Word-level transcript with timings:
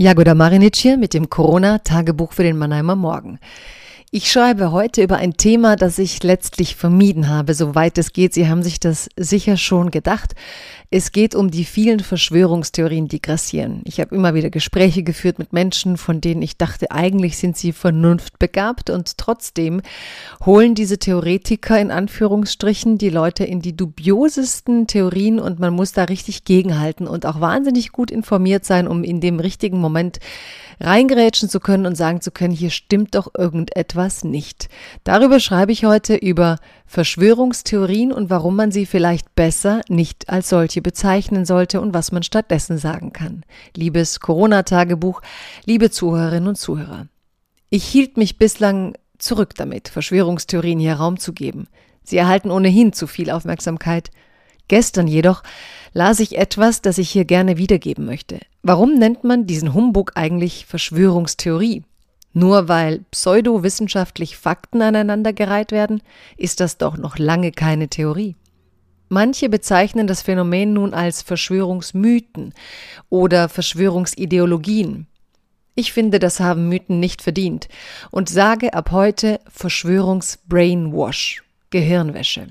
Jagoda 0.00 0.36
Marinic 0.36 0.76
hier 0.76 0.96
mit 0.96 1.12
dem 1.12 1.28
Corona-Tagebuch 1.28 2.32
für 2.32 2.44
den 2.44 2.56
Mannheimer 2.56 2.94
Morgen. 2.94 3.40
Ich 4.10 4.32
schreibe 4.32 4.72
heute 4.72 5.02
über 5.02 5.18
ein 5.18 5.36
Thema, 5.36 5.76
das 5.76 5.98
ich 5.98 6.22
letztlich 6.22 6.76
vermieden 6.76 7.28
habe, 7.28 7.52
soweit 7.52 7.98
es 7.98 8.14
geht. 8.14 8.32
Sie 8.32 8.48
haben 8.48 8.62
sich 8.62 8.80
das 8.80 9.10
sicher 9.18 9.58
schon 9.58 9.90
gedacht. 9.90 10.34
Es 10.90 11.12
geht 11.12 11.34
um 11.34 11.50
die 11.50 11.66
vielen 11.66 12.00
Verschwörungstheorien, 12.00 13.08
die 13.08 13.20
grassieren. 13.20 13.82
Ich 13.84 14.00
habe 14.00 14.14
immer 14.14 14.32
wieder 14.32 14.48
Gespräche 14.48 15.02
geführt 15.02 15.38
mit 15.38 15.52
Menschen, 15.52 15.98
von 15.98 16.22
denen 16.22 16.40
ich 16.40 16.56
dachte, 16.56 16.90
eigentlich 16.90 17.36
sind 17.36 17.58
sie 17.58 17.72
vernunftbegabt 17.72 18.88
und 18.88 19.18
trotzdem 19.18 19.82
holen 20.46 20.74
diese 20.74 20.96
Theoretiker 20.96 21.78
in 21.78 21.90
Anführungsstrichen 21.90 22.96
die 22.96 23.10
Leute 23.10 23.44
in 23.44 23.60
die 23.60 23.76
dubiosesten 23.76 24.86
Theorien 24.86 25.38
und 25.38 25.58
man 25.60 25.74
muss 25.74 25.92
da 25.92 26.04
richtig 26.04 26.44
gegenhalten 26.44 27.06
und 27.06 27.26
auch 27.26 27.42
wahnsinnig 27.42 27.92
gut 27.92 28.10
informiert 28.10 28.64
sein, 28.64 28.88
um 28.88 29.04
in 29.04 29.20
dem 29.20 29.38
richtigen 29.38 29.78
Moment 29.78 30.18
reingerätschen 30.80 31.50
zu 31.50 31.60
können 31.60 31.84
und 31.84 31.96
sagen 31.96 32.22
zu 32.22 32.30
können, 32.30 32.54
hier 32.54 32.70
stimmt 32.70 33.14
doch 33.14 33.32
irgendetwas 33.36 33.97
nicht. 34.24 34.68
Darüber 35.04 35.40
schreibe 35.40 35.72
ich 35.72 35.84
heute 35.84 36.14
über 36.14 36.58
Verschwörungstheorien 36.86 38.12
und 38.12 38.30
warum 38.30 38.56
man 38.56 38.70
sie 38.70 38.86
vielleicht 38.86 39.34
besser 39.34 39.82
nicht 39.88 40.28
als 40.28 40.48
solche 40.48 40.80
bezeichnen 40.80 41.44
sollte 41.44 41.80
und 41.80 41.92
was 41.94 42.12
man 42.12 42.22
stattdessen 42.22 42.78
sagen 42.78 43.12
kann. 43.12 43.44
Liebes 43.76 44.20
Corona-Tagebuch, 44.20 45.20
liebe 45.64 45.90
Zuhörerinnen 45.90 46.48
und 46.48 46.56
Zuhörer. 46.56 47.08
Ich 47.70 47.84
hielt 47.84 48.16
mich 48.16 48.38
bislang 48.38 48.94
zurück 49.18 49.54
damit, 49.56 49.88
Verschwörungstheorien 49.88 50.78
hier 50.78 50.94
Raum 50.94 51.18
zu 51.18 51.32
geben. 51.32 51.66
Sie 52.02 52.16
erhalten 52.16 52.50
ohnehin 52.50 52.92
zu 52.92 53.06
viel 53.06 53.30
Aufmerksamkeit. 53.30 54.10
Gestern 54.68 55.06
jedoch 55.06 55.42
las 55.92 56.20
ich 56.20 56.38
etwas, 56.38 56.80
das 56.82 56.98
ich 56.98 57.10
hier 57.10 57.24
gerne 57.24 57.58
wiedergeben 57.58 58.04
möchte. 58.06 58.40
Warum 58.62 58.94
nennt 58.94 59.24
man 59.24 59.46
diesen 59.46 59.74
Humbug 59.74 60.12
eigentlich 60.14 60.66
Verschwörungstheorie? 60.66 61.82
Nur 62.32 62.68
weil 62.68 63.00
pseudowissenschaftlich 63.10 64.36
Fakten 64.36 64.82
aneinandergereiht 64.82 65.72
werden, 65.72 66.02
ist 66.36 66.60
das 66.60 66.78
doch 66.78 66.96
noch 66.96 67.18
lange 67.18 67.52
keine 67.52 67.88
Theorie. 67.88 68.36
Manche 69.08 69.48
bezeichnen 69.48 70.06
das 70.06 70.20
Phänomen 70.22 70.74
nun 70.74 70.92
als 70.92 71.22
Verschwörungsmythen 71.22 72.52
oder 73.08 73.48
Verschwörungsideologien. 73.48 75.06
Ich 75.74 75.92
finde, 75.92 76.18
das 76.18 76.40
haben 76.40 76.68
Mythen 76.68 77.00
nicht 77.00 77.22
verdient 77.22 77.68
und 78.10 78.28
sage 78.28 78.74
ab 78.74 78.90
heute 78.90 79.40
Verschwörungsbrainwash, 79.48 81.42
Gehirnwäsche. 81.70 82.48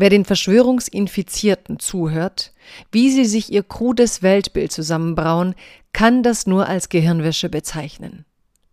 Wer 0.00 0.10
den 0.10 0.24
Verschwörungsinfizierten 0.24 1.80
zuhört, 1.80 2.52
wie 2.92 3.10
sie 3.10 3.24
sich 3.24 3.52
ihr 3.52 3.64
krudes 3.64 4.22
Weltbild 4.22 4.70
zusammenbrauen, 4.70 5.56
kann 5.92 6.22
das 6.22 6.46
nur 6.46 6.68
als 6.68 6.88
Gehirnwäsche 6.88 7.48
bezeichnen. 7.48 8.24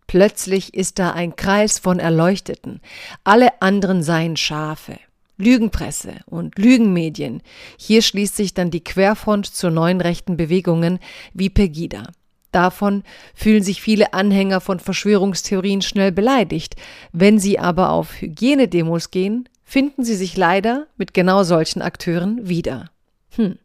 Plötzlich 0.06 0.72
ist 0.72 1.00
da 1.00 1.10
ein 1.10 1.34
Kreis 1.34 1.80
von 1.80 1.98
Erleuchteten, 1.98 2.80
alle 3.24 3.60
anderen 3.60 4.04
seien 4.04 4.36
Schafe. 4.36 5.00
Lügenpresse 5.36 6.20
und 6.26 6.60
Lügenmedien. 6.60 7.42
Hier 7.76 8.02
schließt 8.02 8.36
sich 8.36 8.54
dann 8.54 8.70
die 8.70 8.84
Querfront 8.84 9.46
zu 9.46 9.68
neuen 9.68 10.00
rechten 10.00 10.36
Bewegungen 10.36 11.00
wie 11.34 11.50
Pegida. 11.50 12.04
Davon 12.52 13.02
fühlen 13.34 13.64
sich 13.64 13.82
viele 13.82 14.12
Anhänger 14.12 14.60
von 14.60 14.78
Verschwörungstheorien 14.78 15.82
schnell 15.82 16.12
beleidigt. 16.12 16.76
Wenn 17.10 17.40
sie 17.40 17.58
aber 17.58 17.90
auf 17.90 18.20
Hygienedemos 18.20 19.10
gehen, 19.10 19.48
finden 19.66 20.04
sie 20.04 20.14
sich 20.14 20.36
leider 20.36 20.86
mit 20.96 21.12
genau 21.12 21.42
solchen 21.42 21.82
Akteuren 21.82 22.48
wieder. 22.48 22.90
Hm. 23.30 23.58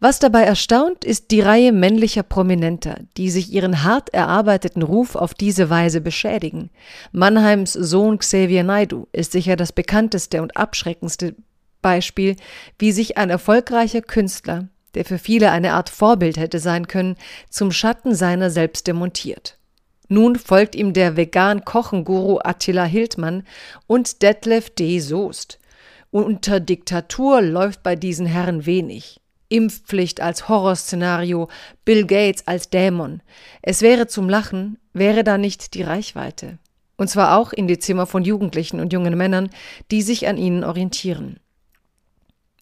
Was 0.00 0.20
dabei 0.20 0.44
erstaunt, 0.44 1.04
ist 1.04 1.32
die 1.32 1.40
Reihe 1.40 1.72
männlicher 1.72 2.22
Prominenter, 2.22 3.00
die 3.16 3.30
sich 3.30 3.52
ihren 3.52 3.82
hart 3.82 4.14
erarbeiteten 4.14 4.82
Ruf 4.82 5.16
auf 5.16 5.34
diese 5.34 5.70
Weise 5.70 6.00
beschädigen. 6.00 6.70
Mannheims 7.10 7.72
Sohn 7.72 8.18
Xavier 8.18 8.62
Naidu 8.62 9.08
ist 9.12 9.32
sicher 9.32 9.56
das 9.56 9.72
bekannteste 9.72 10.40
und 10.40 10.56
abschreckendste 10.56 11.34
Beispiel, 11.82 12.36
wie 12.78 12.92
sich 12.92 13.18
ein 13.18 13.30
erfolgreicher 13.30 14.02
Künstler, 14.02 14.68
der 14.94 15.04
für 15.04 15.18
viele 15.18 15.50
eine 15.50 15.72
Art 15.72 15.90
Vorbild 15.90 16.36
hätte 16.36 16.60
sein 16.60 16.86
können, 16.86 17.16
zum 17.50 17.72
Schatten 17.72 18.14
seiner 18.14 18.50
selbst 18.50 18.86
demontiert. 18.86 19.57
Nun 20.08 20.36
folgt 20.36 20.74
ihm 20.74 20.94
der 20.94 21.16
vegan 21.16 21.64
Kochen-Guru 21.64 22.38
Attila 22.42 22.84
Hildmann 22.84 23.44
und 23.86 24.22
Detlef 24.22 24.70
D. 24.70 25.00
Soest. 25.00 25.58
Unter 26.10 26.60
Diktatur 26.60 27.42
läuft 27.42 27.82
bei 27.82 27.94
diesen 27.94 28.26
Herren 28.26 28.64
wenig. 28.64 29.20
Impfpflicht 29.50 30.20
als 30.20 30.48
Horrorszenario, 30.48 31.48
Bill 31.84 32.06
Gates 32.06 32.46
als 32.46 32.70
Dämon. 32.70 33.22
Es 33.62 33.82
wäre 33.82 34.06
zum 34.06 34.28
Lachen, 34.28 34.78
wäre 34.92 35.24
da 35.24 35.38
nicht 35.38 35.74
die 35.74 35.82
Reichweite. 35.82 36.58
Und 36.96 37.08
zwar 37.08 37.38
auch 37.38 37.52
in 37.52 37.68
die 37.68 37.78
Zimmer 37.78 38.06
von 38.06 38.24
Jugendlichen 38.24 38.80
und 38.80 38.92
jungen 38.92 39.16
Männern, 39.16 39.50
die 39.90 40.02
sich 40.02 40.26
an 40.26 40.36
ihnen 40.36 40.64
orientieren. 40.64 41.38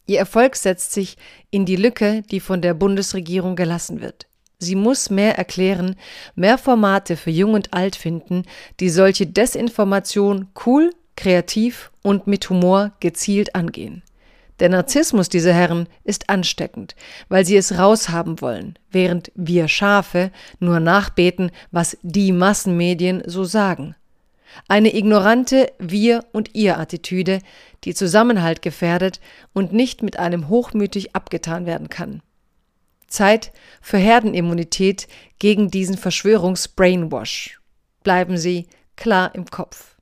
Ihr 0.07 0.19
Erfolg 0.19 0.55
setzt 0.57 0.93
sich 0.93 1.17
in 1.51 1.65
die 1.65 1.77
Lücke, 1.77 2.23
die 2.31 2.41
von 2.41 2.63
der 2.63 2.75
Bundesregierung 2.75 3.57
gelassen 3.57 4.01
wird. 4.01 4.27
Sie 4.59 4.75
muss 4.75 5.11
mehr 5.11 5.37
erklären, 5.37 5.97
mehr 6.35 6.57
Formate 6.57 7.17
für 7.17 7.31
Jung 7.31 7.53
und 7.53 7.75
Alt 7.75 7.95
finden, 7.95 8.45
die 8.81 8.89
solche 8.89 9.27
Desinformation 9.27 10.49
cool, 10.65 10.93
kreativ 11.15 11.91
und 12.03 12.27
mit 12.27 12.49
Humor 12.49 12.93
gezielt 13.01 13.55
angehen. 13.55 14.03
Der 14.59 14.71
Narzissmus 14.71 15.29
dieser 15.29 15.53
Herren 15.53 15.87
ist 16.05 16.31
ansteckend, 16.31 16.97
weil 17.29 17.45
sie 17.45 17.59
es 17.59 17.79
raushaben 17.79 18.41
wollen, 18.41 18.79
während 18.91 19.31
wir 19.35 19.69
Schafe 19.69 20.31
nur 20.59 20.81
nachbeten, 20.81 21.51
was 21.71 21.99
die 22.03 22.33
Massenmedien 22.33 23.23
so 23.27 23.45
sagen. 23.45 23.95
Eine 24.69 24.97
ignorante 24.97 25.71
Wir- 25.79 26.25
und 26.33 26.55
Ihr-Attitüde, 26.55 27.41
die 27.85 27.93
Zusammenhalt 27.93 28.63
gefährdet 28.63 29.21
und 29.53 29.75
nicht 29.75 30.03
mit 30.03 30.19
einem 30.19 30.49
hochmütig 30.49 31.15
abgetan 31.15 31.67
werden 31.67 31.91
kann. 31.91 32.23
Zeit 33.07 33.53
für 33.81 33.99
Herdenimmunität 33.99 35.09
gegen 35.39 35.71
diesen 35.71 35.97
Verschwörungsbrainwash. 35.97 37.61
Bleiben 38.03 38.39
Sie 38.39 38.69
klar 38.97 39.35
im 39.35 39.47
Kopf. 39.47 39.96